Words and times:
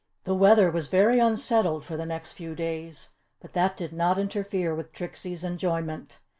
The 0.23 0.33
weather 0.33 0.71
was 0.71 0.87
very 0.87 1.19
unsettled 1.19 1.85
for 1.85 1.95
the 1.95 2.07
next 2.07 2.31
few 2.31 2.55
days, 2.55 3.09
but 3.39 3.53
that 3.53 3.77
did 3.77 3.93
not 3.93 4.17
interfere 4.17 4.73
with 4.73 4.91
Trixie's 4.93 5.43
enjoyment. 5.43 6.17